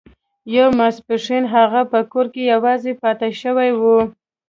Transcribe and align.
یو 0.55 0.67
ماسپښین 0.79 1.43
هغه 1.55 1.81
په 1.91 1.99
کور 2.11 2.25
کې 2.33 2.43
یوازې 2.53 2.91
پاتې 3.01 3.29
شوی 3.41 3.71
و 3.79 3.81